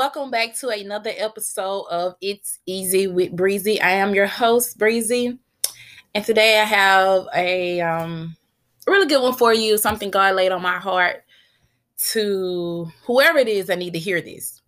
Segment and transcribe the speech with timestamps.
[0.00, 3.78] Welcome back to another episode of It's Easy with Breezy.
[3.82, 5.38] I am your host, Breezy,
[6.14, 8.34] and today I have a um,
[8.86, 9.76] really good one for you.
[9.76, 11.24] Something God laid on my heart
[12.12, 14.62] to whoever it is that need to hear this.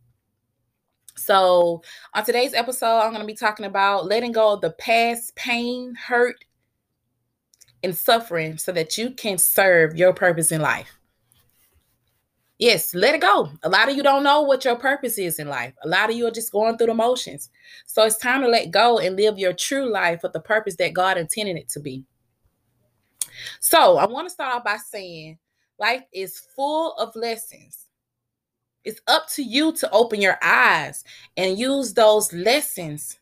[1.17, 5.35] So, on today's episode, I'm going to be talking about letting go of the past
[5.35, 6.45] pain, hurt,
[7.83, 10.99] and suffering so that you can serve your purpose in life.
[12.63, 13.51] Yes, let it go.
[13.65, 15.75] A lot of you don't know what your purpose is in life.
[15.83, 17.51] A lot of you are just going through the motions.
[17.87, 20.95] So it's time to let go and live your true life with the purpose that
[20.95, 22.05] God intended it to be.
[23.59, 25.39] So I want to start off by saying
[25.81, 27.87] life is full of lessons.
[28.85, 31.03] It's up to you to open your eyes
[31.37, 33.19] and use those lessons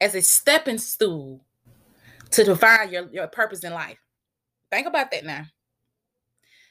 [0.00, 1.44] as a stepping stool
[2.30, 3.98] to define your, your purpose in life.
[4.70, 5.44] Think about that now.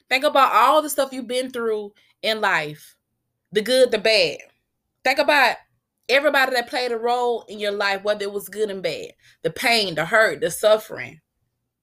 [0.09, 2.98] Think about all the stuff you've been through in life
[3.52, 4.38] the good, the bad.
[5.04, 5.56] Think about
[6.10, 9.12] everybody that played a role in your life, whether it was good and bad
[9.44, 11.22] the pain, the hurt, the suffering,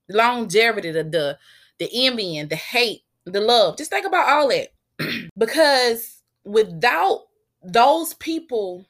[0.09, 1.39] longevity, the, the,
[1.79, 3.77] the envying, the hate, the love.
[3.77, 4.69] Just think about all that.
[5.39, 7.23] because without
[7.63, 8.87] those people,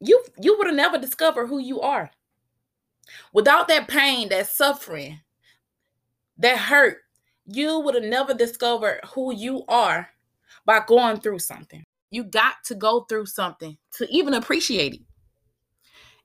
[0.00, 2.10] you you would have never discovered who you are.
[3.32, 5.20] Without that pain, that suffering,
[6.38, 6.98] that hurt,
[7.44, 10.08] you would have never discovered who you are
[10.70, 11.82] by going through something.
[12.12, 15.00] You got to go through something to even appreciate it.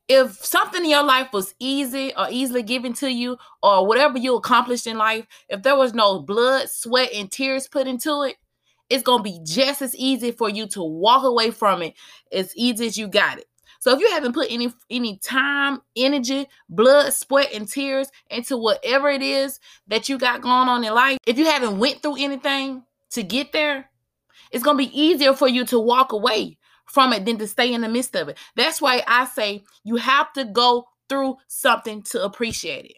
[0.08, 4.36] If something in your life was easy or easily given to you, or whatever you
[4.36, 8.36] accomplished in life, if there was no blood, sweat, and tears put into it,
[8.88, 11.96] it's going to be just as easy for you to walk away from it
[12.32, 13.48] as easy as you got it.
[13.80, 19.10] So if you haven't put any any time, energy, blood, sweat, and tears into whatever
[19.10, 22.84] it is that you got going on in life, if you haven't went through anything
[23.10, 23.90] to get there,
[24.52, 27.74] it's going to be easier for you to walk away from it than to stay
[27.74, 28.38] in the midst of it.
[28.56, 32.98] That's why I say you have to go through something to appreciate it.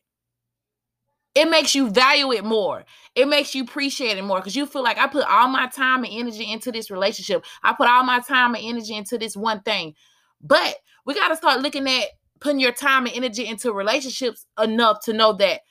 [1.35, 2.83] It makes you value it more.
[3.13, 6.03] It makes you appreciate it more because you feel like I put all my time
[6.03, 7.45] and energy into this relationship.
[7.63, 9.93] I put all my time and energy into this one thing.
[10.41, 12.05] But we got to start looking at
[12.39, 15.61] putting your time and energy into relationships enough to know that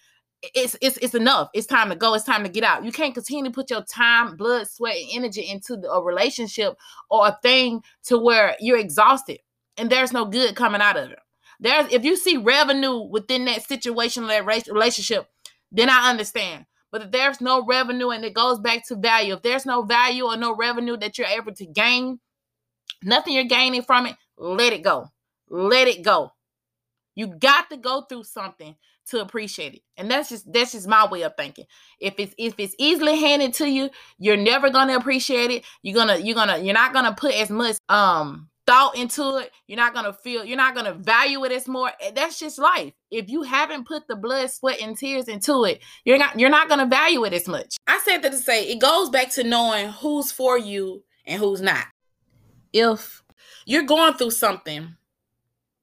[0.54, 1.50] it's it's it's enough.
[1.54, 2.14] It's time to go.
[2.14, 2.84] It's time to get out.
[2.84, 6.76] You can't continue to put your time, blood, sweat, and energy into a relationship
[7.10, 9.38] or a thing to where you're exhausted
[9.76, 11.18] and there's no good coming out of it.
[11.60, 15.28] There's if you see revenue within that situation, that relationship,
[15.72, 16.66] then I understand.
[16.92, 20.24] But if there's no revenue and it goes back to value, if there's no value
[20.24, 22.20] or no revenue that you're able to gain,
[23.02, 25.10] nothing you're gaining from it, let it go.
[25.48, 26.32] Let it go.
[27.14, 28.76] You got to go through something
[29.06, 29.82] to appreciate it.
[29.96, 31.66] And that's just that's just my way of thinking.
[32.00, 35.64] If it's if it's easily handed to you, you're never gonna appreciate it.
[35.82, 39.52] You're gonna you're gonna you're not gonna put as much um thought into it.
[39.66, 41.90] You're not gonna feel you're not gonna value it as more.
[42.00, 42.92] Eh, that's just life.
[43.10, 46.68] If you haven't put the blood, sweat, and tears into it, you're not you're not
[46.68, 47.76] gonna value it as much.
[47.86, 51.60] I said that to say it goes back to knowing who's for you and who's
[51.60, 51.86] not.
[52.72, 53.22] If
[53.64, 54.96] you're going through something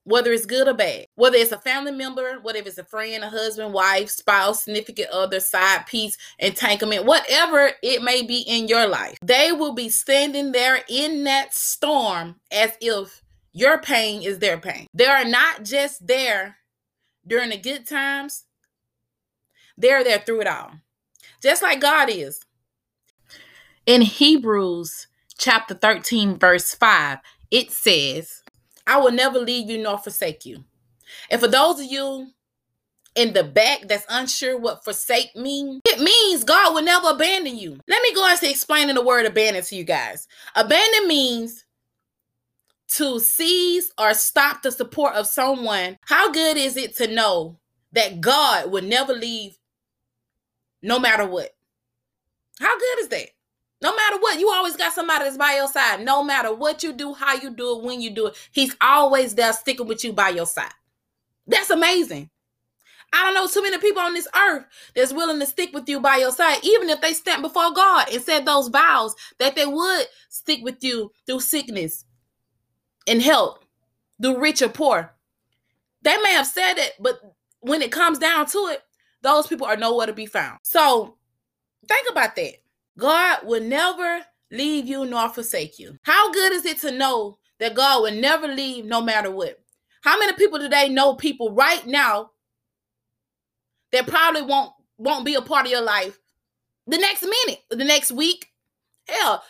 [0.05, 3.29] whether it's good or bad, whether it's a family member, whether it's a friend, a
[3.29, 9.17] husband, wife, spouse, significant other, side piece, entanglement, whatever it may be in your life,
[9.21, 13.21] they will be standing there in that storm as if
[13.53, 14.87] your pain is their pain.
[14.93, 16.57] They are not just there
[17.25, 18.43] during the good times,
[19.77, 20.71] they're there through it all,
[21.41, 22.41] just like God is.
[23.85, 25.07] In Hebrews
[25.37, 27.19] chapter 13, verse 5,
[27.51, 28.42] it says,
[28.85, 30.63] I will never leave you nor forsake you.
[31.29, 32.31] And for those of you
[33.15, 37.79] in the back that's unsure what forsake means, it means God will never abandon you.
[37.87, 40.27] Let me go into explaining the word abandon to you guys.
[40.55, 41.65] Abandon means
[42.89, 45.97] to seize or stop the support of someone.
[46.05, 47.57] How good is it to know
[47.93, 49.57] that God will never leave
[50.81, 51.55] no matter what?
[52.59, 53.29] How good is that?
[53.83, 56.05] No matter what, you always got somebody that's by your side.
[56.05, 59.35] No matter what you do, how you do it, when you do it, he's always
[59.35, 60.71] there sticking with you by your side.
[61.45, 62.29] That's amazing.
[63.11, 64.65] I don't know too many people on this earth
[64.95, 68.07] that's willing to stick with you by your side, even if they stand before God
[68.11, 72.05] and said those vows that they would stick with you through sickness
[73.05, 73.59] and health,
[74.21, 75.13] through rich or poor.
[76.01, 77.19] They may have said it, but
[77.59, 78.81] when it comes down to it,
[79.21, 80.59] those people are nowhere to be found.
[80.63, 81.17] So
[81.87, 82.62] think about that.
[82.99, 85.97] God will never leave you nor forsake you.
[86.03, 89.59] How good is it to know that God will never leave no matter what?
[90.03, 92.31] How many people today know people right now
[93.91, 96.19] that probably won't won't be a part of your life
[96.87, 98.47] the next minute, the next week?
[99.07, 99.41] Hell,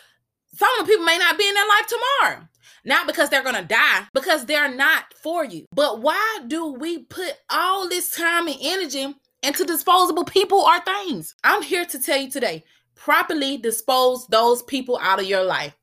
[0.54, 2.48] Some of the people may not be in their life tomorrow.
[2.84, 5.66] Not because they're going to die, because they're not for you.
[5.72, 11.34] But why do we put all this time and energy into disposable people or things?
[11.44, 12.64] I'm here to tell you today
[12.94, 15.76] properly dispose those people out of your life.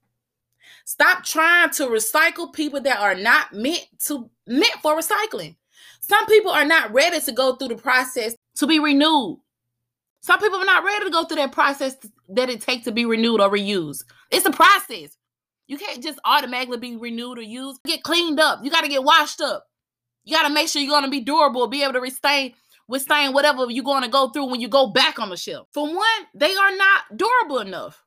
[0.85, 5.55] Stop trying to recycle people that are not meant to meant for recycling.
[6.01, 9.39] Some people are not ready to go through the process to be renewed.
[10.21, 11.95] Some people are not ready to go through that process
[12.29, 14.03] that it takes to be renewed or reused.
[14.29, 15.17] It's a process.
[15.67, 17.81] You can't just automatically be renewed or used.
[17.85, 18.59] Get cleaned up.
[18.63, 19.67] You got to get washed up.
[20.25, 22.53] You got to make sure you're going to be durable, be able to withstand
[22.87, 25.67] withstand whatever you're going to go through when you go back on the shelf.
[25.73, 28.03] For one, they are not durable enough.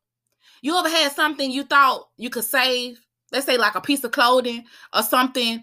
[0.63, 2.99] You ever had something you thought you could save,
[3.33, 5.63] let's say like a piece of clothing or something,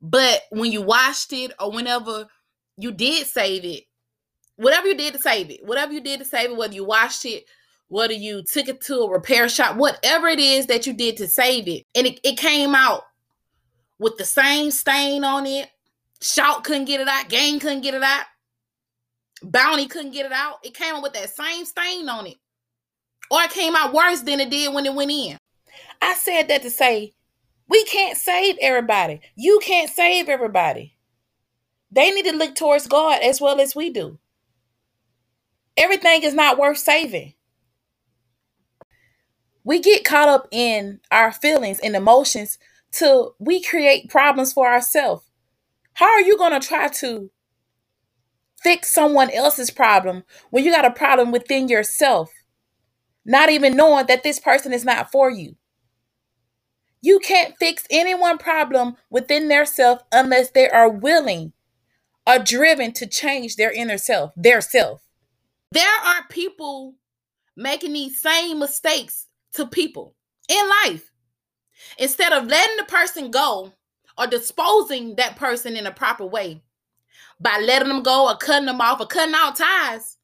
[0.00, 2.26] but when you washed it or whenever
[2.76, 3.84] you did save it,
[4.56, 7.24] whatever you did to save it, whatever you did to save it, whether you washed
[7.24, 7.44] it,
[7.88, 11.28] whether you took it to a repair shop, whatever it is that you did to
[11.28, 13.02] save it, and it, it came out
[13.98, 15.68] with the same stain on it.
[16.24, 18.24] Shout couldn't get it out, Gain couldn't get it out,
[19.42, 20.56] Bounty couldn't get it out.
[20.64, 22.38] It came out with that same stain on it.
[23.30, 25.36] Or it came out worse than it did when it went in.
[26.00, 27.12] I said that to say
[27.68, 29.20] we can't save everybody.
[29.36, 30.96] You can't save everybody.
[31.90, 34.18] They need to look towards God as well as we do.
[35.76, 37.34] Everything is not worth saving.
[39.62, 42.58] We get caught up in our feelings and emotions
[42.92, 45.22] till we create problems for ourselves.
[45.94, 47.30] How are you going to try to
[48.62, 52.30] fix someone else's problem when you got a problem within yourself,
[53.24, 55.56] not even knowing that this person is not for you?
[57.00, 61.52] You can't fix anyone's problem within their self unless they are willing
[62.26, 65.02] or driven to change their inner self, their self.
[65.70, 66.94] There are people
[67.56, 70.14] making these same mistakes to people
[70.48, 71.12] in life.
[71.98, 73.72] Instead of letting the person go
[74.18, 76.62] or disposing that person in a proper way
[77.40, 80.16] by letting them go or cutting them off or cutting out ties,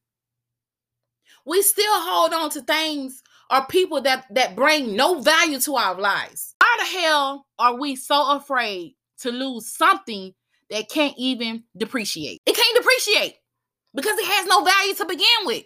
[1.45, 5.99] we still hold on to things or people that that bring no value to our
[5.99, 6.55] lives.
[6.61, 10.35] Why the hell are we so afraid to lose something
[10.71, 12.41] that can't even depreciate?
[12.47, 13.35] It can't depreciate
[13.95, 15.65] because it has no value to begin with.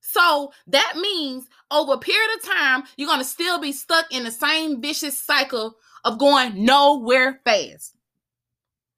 [0.00, 4.24] So that means over a period of time, you're going to still be stuck in
[4.24, 5.76] the same vicious cycle
[6.06, 7.94] of going nowhere fast.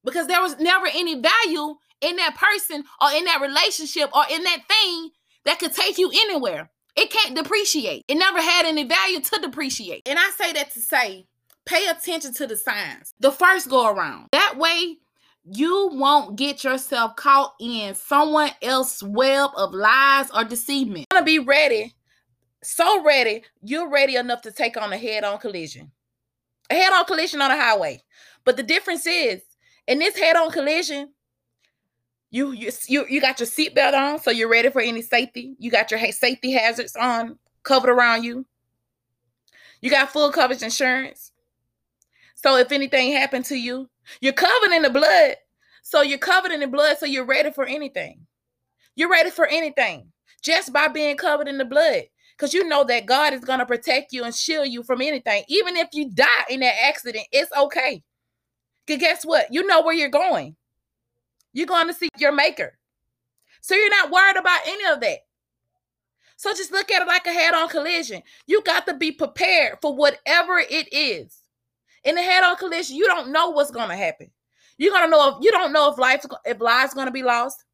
[0.05, 4.44] Because there was never any value in that person or in that relationship or in
[4.44, 5.10] that thing
[5.44, 6.70] that could take you anywhere.
[6.94, 8.05] It can't depreciate.
[8.08, 10.06] It never had any value to depreciate.
[10.06, 11.26] And I say that to say,
[11.64, 14.28] pay attention to the signs the first go around.
[14.32, 14.99] That way,
[15.44, 21.06] you won't get yourself caught in someone else's web of lies or deceivement.
[21.10, 21.94] You're gonna be ready,
[22.62, 25.93] so ready, you're ready enough to take on a head-on collision.
[26.70, 28.03] A head-on collision on a highway.
[28.44, 29.43] But the difference is,
[29.87, 31.13] in this head-on collision,
[32.31, 35.55] you you you, you got your seatbelt on, so you're ready for any safety.
[35.58, 38.44] You got your safety hazards on, covered around you.
[39.81, 41.32] You got full coverage insurance.
[42.34, 43.89] So if anything happened to you,
[44.20, 45.37] you're covered in the blood.
[45.82, 48.27] So you're covered in the blood, so you're ready for anything.
[48.94, 52.03] You're ready for anything just by being covered in the blood.
[52.38, 55.42] Because you know that God is going to protect you and shield you from anything.
[55.48, 58.04] Even if you die in that accident, it's okay.
[58.86, 59.52] Because guess what?
[59.52, 60.54] You know where you're going.
[61.52, 62.78] You're going to see your maker.
[63.60, 65.18] So you're not worried about any of that.
[66.36, 68.22] So just look at it like a head-on collision.
[68.46, 71.42] You got to be prepared for whatever it is.
[72.04, 74.30] In a head-on collision, you don't know what's going to happen.
[74.78, 77.64] You're gonna know if you don't know if life's if lives going to be lost.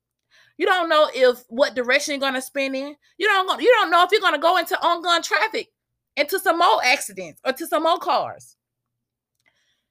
[0.57, 2.97] You don't know if what direction you're to spin in.
[3.19, 5.71] You don't you don't know if you're to go into ongoing traffic,
[6.17, 8.57] into some more accidents or to some more cars.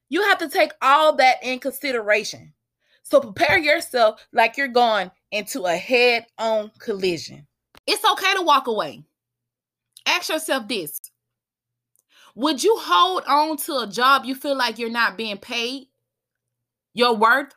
[0.10, 2.54] You have to take all that in consideration.
[3.04, 7.48] So prepare yourself like you're going into a head on collision.
[7.86, 9.04] It's okay to walk away.
[10.06, 11.00] Ask yourself this
[12.36, 15.88] Would you hold on to a job you feel like you're not being paid
[16.94, 17.54] your worth?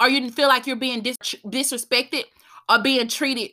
[0.00, 2.24] Or you feel like you're being dis- disrespected
[2.68, 3.50] or being treated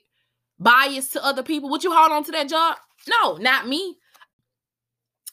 [0.59, 1.69] biased to other people?
[1.69, 2.77] Would you hold on to that job?
[3.07, 3.97] No, not me.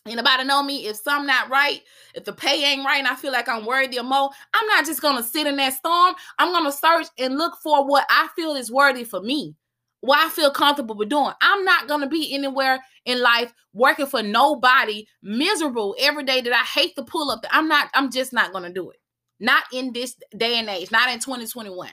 [0.06, 0.86] Anybody know me?
[0.86, 1.80] If something not right,
[2.14, 4.84] if the pay ain't right and I feel like I'm worthy of more, I'm not
[4.84, 6.14] just gonna sit in that storm.
[6.40, 9.54] I'm gonna search and look for what I feel is worthy for me,
[10.00, 11.32] what I feel comfortable with doing.
[11.40, 16.64] I'm not gonna be anywhere in life working for nobody, miserable every day that I
[16.64, 17.46] hate to pull up.
[17.52, 18.98] I'm not, I'm just not gonna do it.
[19.38, 21.90] Not in this day and age, not in 2021.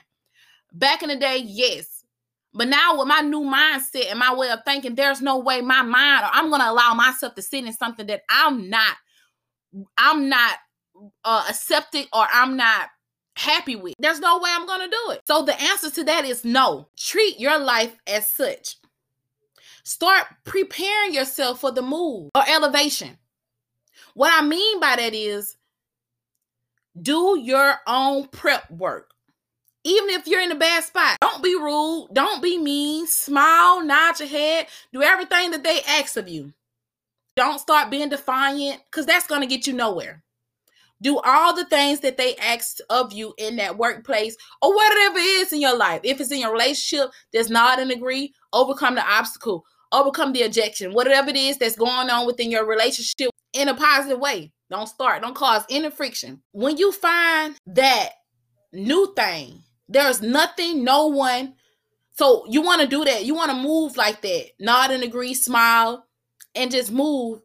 [0.72, 2.04] Back in the day, yes,
[2.52, 5.82] But now with my new mindset and my way of thinking, there's no way my
[5.82, 8.96] mind or I'm gonna allow myself to sit in something that I'm not,
[9.98, 10.58] I'm not
[11.24, 12.88] uh accepting or I'm not
[13.36, 13.94] happy with.
[13.98, 15.22] There's no way I'm gonna do it.
[15.26, 16.88] So the answer to that is no.
[16.96, 18.76] Treat your life as such.
[19.84, 23.16] Start preparing yourself for the move or elevation.
[24.14, 25.56] What I mean by that is
[27.00, 29.09] do your own prep work
[29.84, 31.16] even if you're in a bad spot.
[31.20, 32.08] Don't be rude.
[32.12, 33.06] Don't be mean.
[33.06, 36.52] Smile, nod your head, do everything that they ask of you.
[37.36, 40.22] Don't start being defiant because that's going to get you nowhere.
[41.02, 45.22] Do all the things that they ask of you in that workplace or whatever it
[45.22, 46.02] is in your life.
[46.04, 50.92] If it's in your relationship, does not an agree, overcome the obstacle, overcome the objection,
[50.92, 54.52] whatever it is that's going on within your relationship in a positive way.
[54.70, 56.42] Don't start, don't cause any friction.
[56.52, 58.10] When you find that
[58.72, 61.54] new thing there's nothing, no one.
[62.12, 63.24] So you want to do that.
[63.24, 64.50] You want to move like that.
[64.58, 66.06] Nod and agree, smile,
[66.54, 67.40] and just move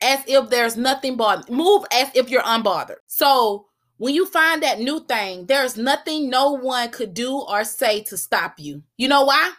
[0.00, 2.96] as if there's nothing but move as if you're unbothered.
[3.06, 3.66] So
[3.98, 8.16] when you find that new thing, there's nothing no one could do or say to
[8.16, 8.82] stop you.
[8.96, 9.52] You know why?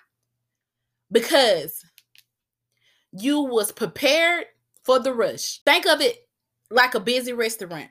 [1.11, 1.85] Because
[3.11, 4.45] you was prepared
[4.83, 5.61] for the rush.
[5.63, 6.27] Think of it
[6.71, 7.89] like a busy restaurant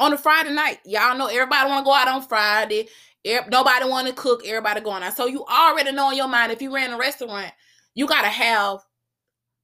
[0.00, 0.80] on a Friday night.
[0.84, 2.88] Y'all know everybody want to go out on Friday.
[3.24, 4.42] Nobody want to cook.
[4.46, 5.14] Everybody going out.
[5.14, 7.52] So you already know in your mind if you ran a restaurant,
[7.94, 8.80] you gotta have.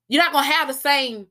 [0.09, 1.27] You're not gonna have the same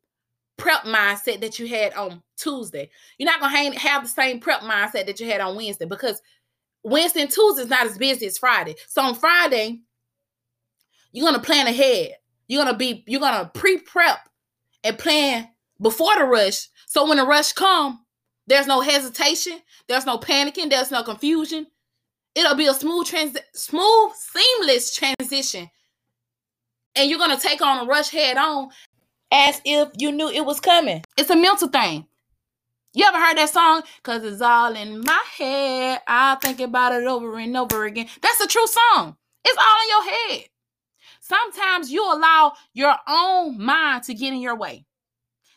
[0.58, 2.90] prep mindset that you had on Tuesday.
[3.18, 6.22] You're not gonna have the same prep mindset that you had on Wednesday because
[6.84, 8.76] Wednesday and Tuesday is not as busy as Friday.
[8.88, 9.82] So on Friday,
[11.12, 12.16] you're gonna plan ahead.
[12.48, 13.04] You're gonna be.
[13.08, 14.18] You're gonna pre-prep
[14.84, 15.48] and plan
[15.80, 16.70] before the rush.
[16.88, 18.05] So when the rush come,
[18.48, 19.60] there's no hesitation.
[19.88, 20.70] There's no panicking.
[20.70, 21.68] There's no confusion.
[22.36, 25.70] It'll be a smooth trans, smooth, seamless transition.
[26.96, 28.70] And you're gonna take on a rush head on
[29.32, 31.04] as if you knew it was coming.
[31.18, 32.06] It's a mental thing.
[32.94, 33.84] You ever heard that song?
[34.04, 36.02] Cause it's all in my head.
[36.08, 38.08] I'll think about it over and over again.
[38.22, 39.18] That's a true song.
[39.44, 40.50] It's all in your head.
[41.20, 44.86] Sometimes you allow your own mind to get in your way.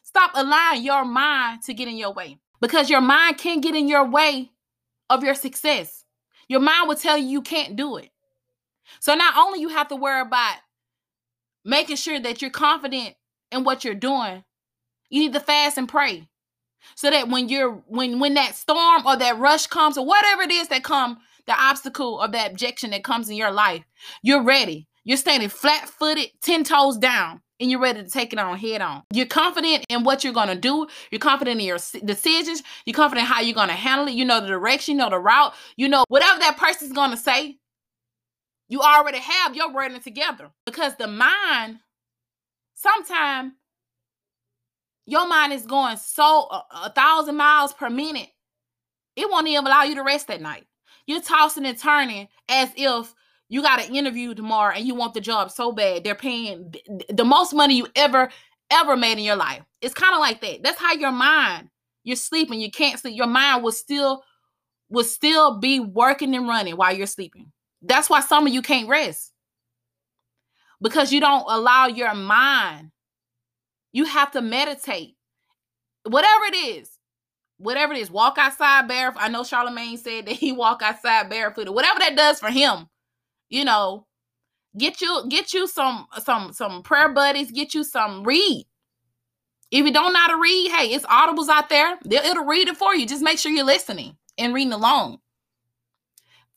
[0.03, 3.89] Stop allowing your mind to get in your way because your mind can't get in
[3.89, 4.51] your way
[5.11, 6.05] of your success.
[6.49, 8.11] Your mind will tell you you can't do it.
[9.01, 10.57] So not only you have to worry about
[11.65, 13.15] making sure that you're confident
[13.53, 14.45] in what you're doing,
[15.11, 16.29] you need to fast and pray.
[16.95, 20.51] So that when you're when when that storm or that rush comes or whatever it
[20.51, 23.85] is that come, the obstacle or that objection that comes in your life,
[24.23, 24.87] you're ready.
[25.05, 29.03] You're standing flat-footed, 10 toes down and you're ready to take it on head on.
[29.13, 30.87] You're confident in what you're going to do.
[31.11, 32.63] You're confident in your decisions.
[32.85, 34.15] You're confident how you're going to handle it.
[34.15, 35.55] You know the direction, you know the route.
[35.77, 37.59] You know whatever that person's going to say.
[38.69, 41.79] You already have your wording together because the mind,
[42.75, 43.55] sometimes
[45.07, 48.29] your mind is going so a, a thousand miles per minute,
[49.17, 50.67] it won't even allow you to rest at night.
[51.07, 53.15] You're tossing and turning as if
[53.49, 56.75] you got an interview tomorrow and you want the job so bad they're paying
[57.09, 58.31] the most money you ever
[58.71, 59.63] ever made in your life.
[59.81, 60.63] It's kind of like that.
[60.63, 61.71] That's how your mind
[62.05, 63.17] you're sleeping you can't sleep.
[63.17, 64.23] Your mind will still
[64.91, 67.53] will still be working and running while you're sleeping.
[67.83, 69.33] That's why some of you can't rest.
[70.81, 72.91] Because you don't allow your mind
[73.93, 75.17] you have to meditate.
[76.05, 76.91] Whatever it is
[77.61, 79.21] whatever it is walk outside barefoot.
[79.21, 81.69] I know Charlamagne said that he walk outside barefoot.
[81.69, 82.89] Whatever that does for him
[83.49, 84.07] you know
[84.77, 88.67] get you get you some some some prayer buddies get you some read.
[89.71, 91.99] If you don't know how to read hey it's audibles out there.
[92.11, 93.07] It'll read it for you.
[93.07, 95.19] Just make sure you're listening and reading along.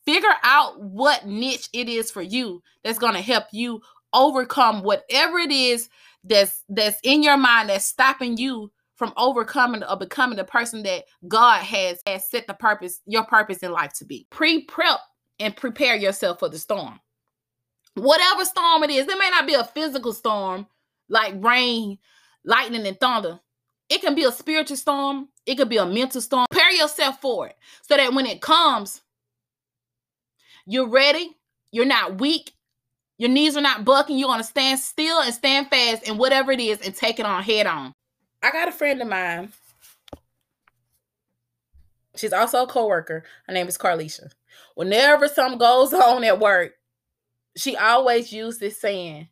[0.06, 3.82] Figure out what niche it is for you that's going to help you
[4.14, 5.90] overcome whatever it is
[6.24, 8.72] that's that's in your mind that's stopping you
[9.02, 13.58] from overcoming or becoming the person that God has, has set the purpose, your purpose
[13.60, 14.28] in life to be.
[14.30, 15.00] Pre-prep
[15.42, 17.00] and prepare yourself for the storm.
[17.96, 20.68] Whatever storm it is, it may not be a physical storm
[21.10, 21.98] like rain,
[22.46, 23.40] lightning, and thunder.
[23.90, 26.46] It can be a spiritual storm, it could be a mental storm.
[26.50, 29.02] Prepare yourself for it so that when it comes,
[30.66, 31.36] you're ready,
[31.72, 32.54] you're not weak,
[33.18, 36.62] your knees are not bucking, you're gonna stand still and stand fast in whatever it
[36.62, 37.92] is and take it on head on.
[38.42, 39.52] I got a friend of mine.
[42.16, 43.24] She's also a co-worker.
[43.48, 44.32] Her name is Carlisha
[44.76, 46.74] whenever something goes on at work,
[47.56, 49.28] she always used this saying.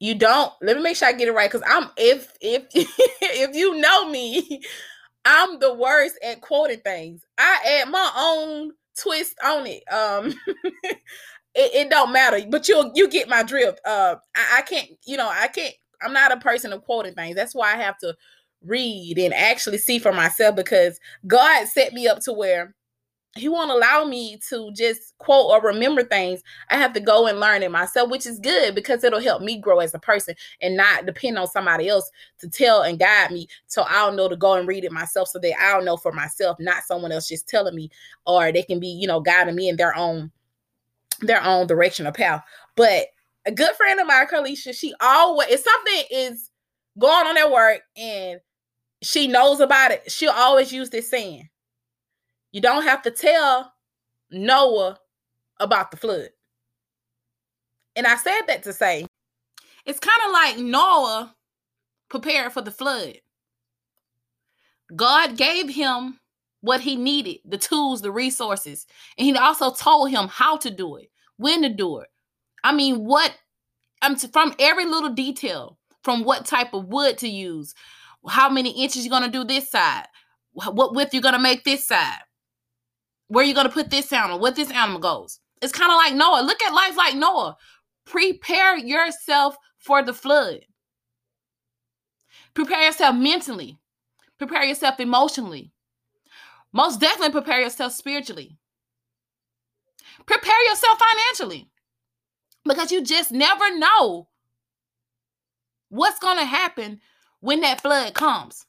[0.00, 3.54] You don't let me make sure I get it right because I'm if if if
[3.54, 4.60] you know me,
[5.24, 7.24] I'm the worst at quoting things.
[7.38, 9.82] I add my own twist on it.
[9.90, 10.34] Um,
[11.54, 13.80] it, it, don't matter, but you you get my drift.
[13.86, 15.74] Uh, I, I can't, you know, I can't.
[16.02, 17.36] I'm not a person of quoting things.
[17.36, 18.14] That's why I have to
[18.62, 22.74] read and actually see for myself because God set me up to where
[23.36, 26.40] he won't allow me to just quote or remember things.
[26.70, 29.58] I have to go and learn it myself, which is good because it'll help me
[29.58, 33.48] grow as a person and not depend on somebody else to tell and guide me.
[33.66, 36.58] So I'll know to go and read it myself so that I'll know for myself,
[36.60, 37.90] not someone else just telling me,
[38.24, 40.30] or they can be, you know, guiding me in their own
[41.20, 42.44] their own direction or path.
[42.76, 43.06] But
[43.46, 46.50] a good friend of mine, Carlisha, she always if something is
[46.98, 48.40] going on at work and
[49.02, 51.48] she knows about it, she'll always use this saying
[52.54, 53.72] you don't have to tell
[54.30, 54.96] Noah
[55.58, 56.28] about the flood.
[57.96, 59.06] And I said that to say
[59.84, 61.34] it's kind of like Noah
[62.08, 63.16] prepared for the flood.
[64.94, 66.20] God gave him
[66.60, 68.86] what he needed the tools, the resources.
[69.18, 72.08] And he also told him how to do it, when to do it.
[72.62, 73.34] I mean, what
[74.00, 77.74] um, from every little detail, from what type of wood to use,
[78.28, 80.06] how many inches you're going to do this side,
[80.52, 82.20] what width you're going to make this side
[83.28, 85.40] where you going to put this animal, what this animal goes.
[85.62, 86.42] It's kind of like Noah.
[86.42, 87.56] Look at life like Noah.
[88.04, 90.60] Prepare yourself for the flood.
[92.54, 93.78] Prepare yourself mentally.
[94.38, 95.72] Prepare yourself emotionally.
[96.72, 98.56] Most definitely prepare yourself spiritually.
[100.26, 101.68] Prepare yourself financially.
[102.64, 104.28] Because you just never know
[105.88, 107.00] what's going to happen
[107.40, 108.66] when that flood comes.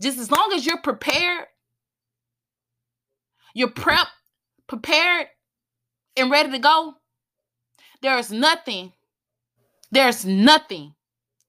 [0.00, 1.46] Just as long as you're prepared
[3.56, 4.08] you're prep,
[4.66, 5.28] prepared,
[6.14, 6.92] and ready to go.
[8.02, 8.92] There is nothing,
[9.90, 10.94] there's nothing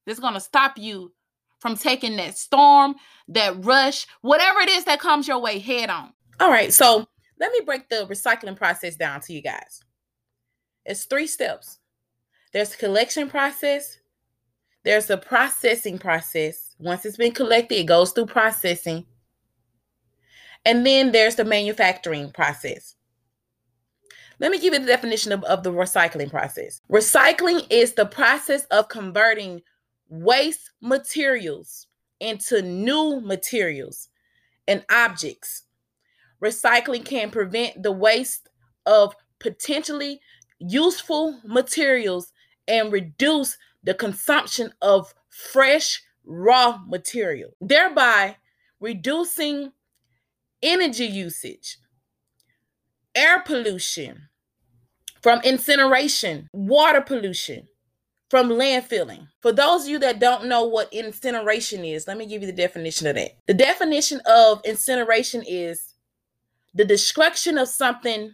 [0.06, 1.12] that's going to stop you
[1.60, 2.96] from taking that storm,
[3.28, 6.14] that rush, whatever it is that comes your way head on.
[6.40, 7.06] All right, so
[7.42, 9.82] let me break the recycling process down to you guys.
[10.86, 11.80] It's three steps.
[12.54, 13.98] There's the collection process,
[14.86, 16.74] there's the processing process.
[16.80, 19.06] Once it's been collected, it goes through processing.
[20.68, 22.96] And then there's the manufacturing process.
[24.40, 26.82] Let me give you the definition of, of the recycling process.
[26.92, 29.62] Recycling is the process of converting
[30.10, 31.88] waste materials
[32.20, 34.10] into new materials
[34.68, 35.64] and objects.
[36.44, 38.50] Recycling can prevent the waste
[38.86, 40.20] of potentially
[40.60, 42.34] useful materials
[42.68, 48.36] and reduce the consumption of fresh raw material, thereby
[48.82, 49.72] reducing
[50.62, 51.78] energy usage,
[53.16, 54.30] air pollution
[55.22, 57.68] from incineration, water pollution
[58.30, 59.28] from landfilling.
[59.42, 62.54] For those of you that don't know what incineration is, let me give you the
[62.54, 63.32] definition of that.
[63.48, 65.94] The definition of incineration is
[66.74, 68.34] the destruction of something,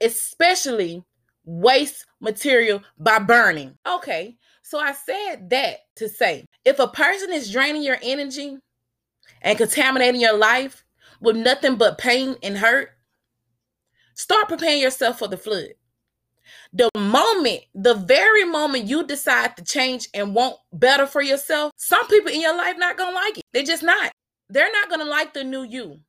[0.00, 1.02] especially
[1.44, 3.76] waste material, by burning.
[3.86, 8.58] Okay, so I said that to say if a person is draining your energy
[9.42, 10.81] and contaminating your life,
[11.22, 12.90] with nothing but pain and hurt,
[14.14, 15.68] start preparing yourself for the flood.
[16.72, 22.06] The moment, the very moment you decide to change and want better for yourself, some
[22.08, 23.44] people in your life not gonna like it.
[23.52, 24.12] They're just not.
[24.50, 26.00] They're not gonna like the new you.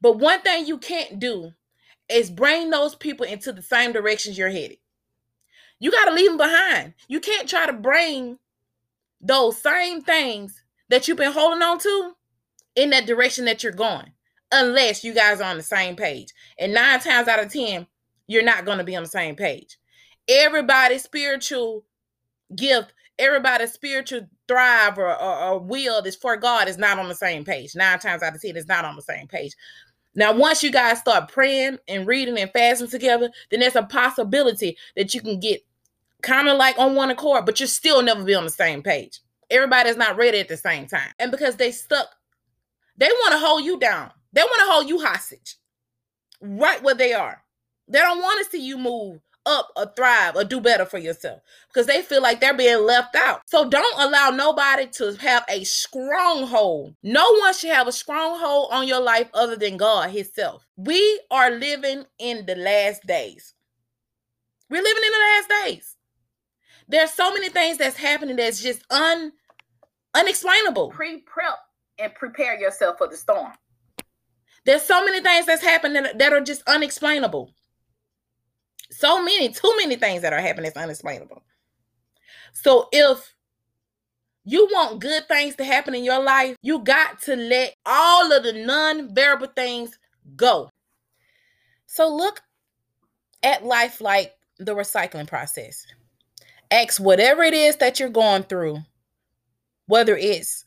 [0.00, 1.52] But one thing you can't do
[2.08, 4.78] is bring those people into the same directions you're headed.
[5.80, 6.94] You got to leave them behind.
[7.06, 8.38] You can't try to bring
[9.20, 12.12] those same things that you've been holding on to
[12.74, 14.12] in that direction that you're going
[14.52, 16.28] unless you guys are on the same page.
[16.58, 17.86] And nine times out of 10,
[18.26, 19.78] you're not going to be on the same page.
[20.28, 21.84] Everybody's spiritual
[22.54, 27.14] gift, everybody's spiritual thrive or, or, or will is for God is not on the
[27.14, 27.74] same page.
[27.74, 29.54] Nine times out of 10 is not on the same page.
[30.14, 34.76] Now, once you guys start praying and reading and fasting together, then there's a possibility
[34.96, 35.64] that you can get
[36.22, 39.20] kind of like on one accord, but you'll still never be on the same page.
[39.50, 41.10] Everybody's not ready at the same time.
[41.18, 42.08] And because they stuck,
[42.96, 44.10] they want to hold you down.
[44.32, 45.56] They want to hold you hostage
[46.40, 47.42] right where they are.
[47.88, 51.40] They don't want to see you move up or thrive or do better for yourself
[51.68, 53.40] because they feel like they're being left out.
[53.46, 56.94] So don't allow nobody to have a stronghold.
[57.02, 60.66] No one should have a stronghold on your life other than God Himself.
[60.76, 63.54] We are living in the last days.
[64.70, 65.96] We're living in the last days.
[66.88, 69.32] There's so many things that's happening that's just un
[70.14, 70.90] unexplainable.
[70.90, 71.58] Pre-prep
[71.98, 73.52] and prepare yourself for the storm.
[74.64, 77.50] There's so many things that's happening that are just unexplainable.
[78.90, 81.42] So many, too many things that are happening that's unexplainable.
[82.52, 83.34] So if
[84.44, 88.42] you want good things to happen in your life, you got to let all of
[88.42, 89.98] the non-variable things
[90.36, 90.70] go.
[91.86, 92.40] So look
[93.42, 95.86] at life like the recycling process.
[96.70, 98.78] Ask whatever it is that you're going through,
[99.86, 100.64] whether it's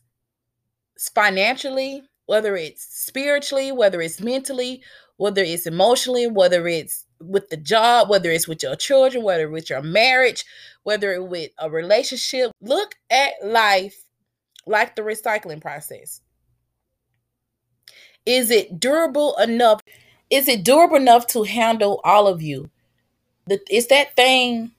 [1.14, 4.82] financially, whether it's spiritually, whether it's mentally,
[5.16, 9.70] whether it's emotionally, whether it's with the job, whether it's with your children, whether with
[9.70, 10.44] your marriage,
[10.82, 12.50] whether it's with a relationship.
[12.60, 13.96] Look at life
[14.66, 16.20] like the recycling process.
[18.24, 19.80] Is it durable enough?
[20.30, 22.70] Is it durable enough to handle all of you?
[23.70, 24.72] Is that thing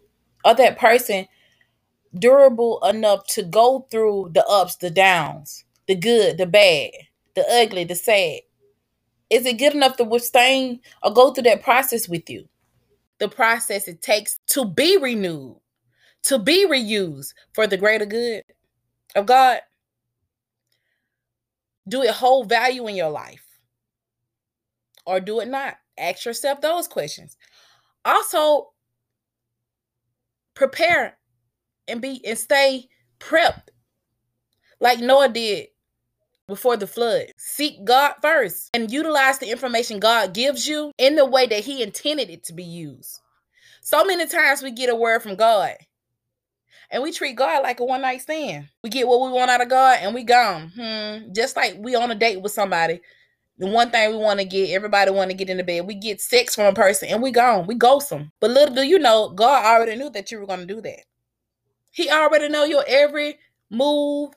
[0.45, 1.27] or that person
[2.17, 6.91] durable enough to go through the ups, the downs, the good, the bad,
[7.35, 8.39] the ugly, the sad?
[9.29, 12.47] Is it good enough to withstand or go through that process with you?
[13.19, 15.57] The process it takes to be renewed,
[16.23, 18.43] to be reused for the greater good
[19.15, 19.59] of God.
[21.87, 23.43] Do it hold value in your life?
[25.05, 25.75] Or do it not?
[25.97, 27.37] Ask yourself those questions.
[28.05, 28.71] Also,
[30.53, 31.17] prepare
[31.87, 32.87] and be and stay
[33.19, 33.69] prepped
[34.79, 35.67] like Noah did
[36.47, 37.27] before the flood.
[37.37, 41.83] Seek God first and utilize the information God gives you in the way that He
[41.83, 43.19] intended it to be used.
[43.81, 45.75] So many times we get a word from God
[46.93, 48.69] and we treat God like a one night stand.
[48.83, 50.71] We get what we want out of God and we gone.
[50.75, 51.33] Hmm.
[51.33, 53.01] Just like we on a date with somebody.
[53.57, 55.85] The one thing we want to get, everybody want to get in the bed.
[55.85, 57.67] We get sex from a person and we gone.
[57.67, 58.31] We ghost them.
[58.39, 61.05] But little do you know, God already knew that you were going to do that.
[61.89, 63.37] He already know your every
[63.69, 64.31] move,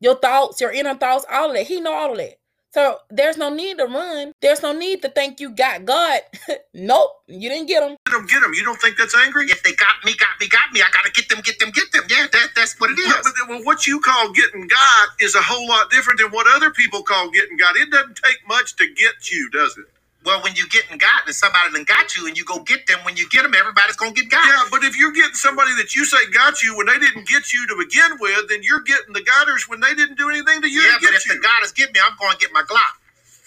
[0.00, 1.66] your thoughts, your inner thoughts, all of that.
[1.66, 2.38] He know all of that.
[2.70, 4.32] So there's no need to run.
[4.42, 6.20] There's no need to think you got God.
[6.74, 7.96] nope, you didn't get him.
[8.04, 8.52] Get them, get them.
[8.52, 9.46] You don't think that's angry?
[9.46, 11.90] If they got me, got me, got me, I gotta get them, get them, get
[11.92, 12.04] them.
[12.10, 13.08] Yeah, that, that's what it is.
[13.08, 16.46] But, but, well, what you call getting God is a whole lot different than what
[16.54, 17.76] other people call getting God.
[17.76, 19.86] It doesn't take much to get you, does it?
[20.28, 22.98] Well, when you getting got and somebody done got you and you go get them,
[23.04, 24.44] when you get them, everybody's gonna get got.
[24.44, 27.50] Yeah, but if you're getting somebody that you say got you when they didn't get
[27.50, 30.68] you to begin with, then you're getting the godders when they didn't do anything to
[30.68, 31.34] you yeah, to get but if you.
[31.34, 33.00] the goddess get me, I'm gonna get my Glock.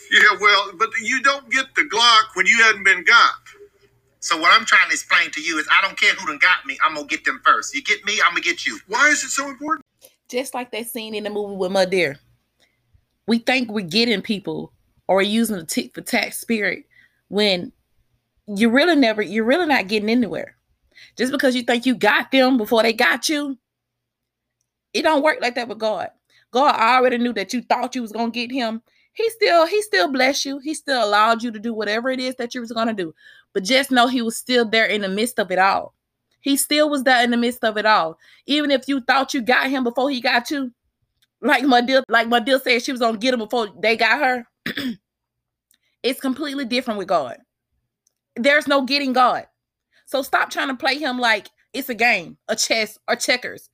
[0.09, 3.35] yeah, well, but you don't get the Glock when you hadn't been got.
[4.19, 6.65] So what I'm trying to explain to you is I don't care who done got
[6.65, 7.75] me, I'm gonna get them first.
[7.75, 8.79] You get me, I'm gonna get you.
[8.87, 9.85] Why is it so important?
[10.29, 12.17] Just like that scene in the movie with Madea.
[13.27, 14.73] We think we're getting people
[15.07, 16.85] or using the tick for tax spirit
[17.27, 17.71] when
[18.47, 20.55] you really never, you're really not getting anywhere.
[21.17, 23.57] Just because you think you got them before they got you,
[24.93, 26.09] it don't work like that with God.
[26.51, 28.81] God already knew that you thought you was gonna get him.
[29.13, 30.59] He still, he still blessed you.
[30.59, 33.13] He still allowed you to do whatever it is that you was gonna do.
[33.53, 35.93] But just know he was still there in the midst of it all.
[36.41, 38.17] He still was there in the midst of it all.
[38.47, 40.71] Even if you thought you got him before he got you,
[41.41, 44.47] like Madea, like Madea said, she was gonna get him before they got her.
[46.04, 47.38] it's completely different with God.
[48.36, 49.47] There's no getting God.
[50.06, 53.69] So stop trying to play him like it's a game, a chess, or checkers.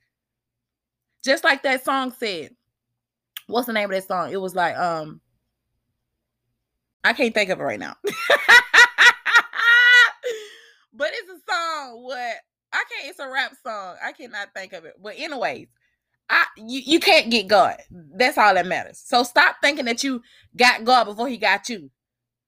[1.24, 2.50] Just like that song said.
[3.46, 4.30] What's the name of that song?
[4.30, 5.20] It was like, um,
[7.02, 7.94] I can't think of it right now.
[10.92, 12.02] but it's a song.
[12.02, 12.36] What
[12.72, 13.08] I can't.
[13.08, 13.96] It's a rap song.
[14.04, 14.94] I cannot think of it.
[15.02, 15.68] But anyways,
[16.30, 17.76] I you, you can't get God.
[17.90, 19.02] That's all that matters.
[19.04, 20.22] So stop thinking that you
[20.56, 21.90] got God before He got you,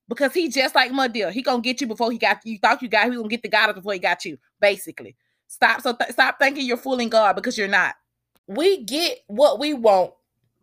[0.09, 1.33] because He just like Madea.
[1.33, 2.59] He gonna get you before He got you.
[2.59, 3.11] Thought you got.
[3.11, 4.39] He gonna get the God before He got you.
[4.61, 5.17] Basically,
[5.49, 5.81] stop.
[5.83, 7.95] So th- stop thinking you're fooling God because you're not.
[8.47, 10.13] We get what we want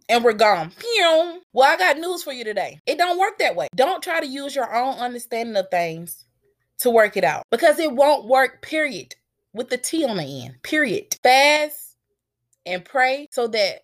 [0.10, 0.71] and we're gone.
[0.77, 1.41] Pew.
[1.53, 2.80] Well, I got news for you today.
[2.86, 3.67] It don't work that way.
[3.75, 6.25] Don't try to use your own understanding of things
[6.80, 9.15] to work it out because it won't work, period.
[9.53, 11.15] With the T on the end, period.
[11.23, 11.87] Fast
[12.67, 13.82] and pray so that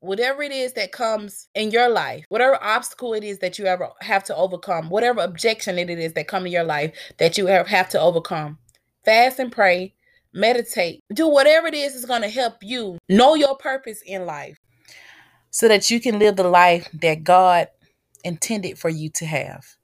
[0.00, 3.90] whatever it is that comes in your life, whatever obstacle it is that you ever
[4.00, 7.66] have to overcome, whatever objection it is that come in your life that you have
[7.66, 8.58] have to overcome,
[9.04, 9.94] fast and pray,
[10.32, 14.58] meditate, do whatever it is is going to help you know your purpose in life
[15.50, 17.68] so that you can live the life that God
[18.24, 19.76] intended for you to have.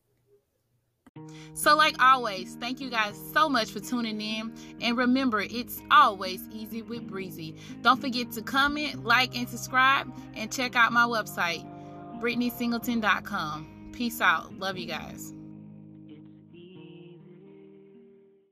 [1.57, 4.53] So, like always, thank you guys so much for tuning in.
[4.83, 7.57] And remember, it's always easy with Breezy.
[7.81, 11.66] Don't forget to comment, like, and subscribe, and check out my website,
[12.21, 13.90] BrittanySingleton.com.
[13.92, 14.53] Peace out.
[14.59, 15.33] Love you guys.